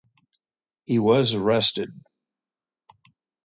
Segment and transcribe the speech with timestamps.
[0.87, 1.91] He was arrested.